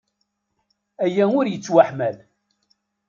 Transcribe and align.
Aya 1.05 1.25
ur 1.39 1.45
yettwaḥmal! 1.47 2.15